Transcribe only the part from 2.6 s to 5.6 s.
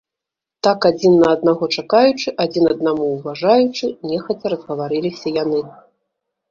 аднаму ўважаючы, нехаця разгаварыліся яны.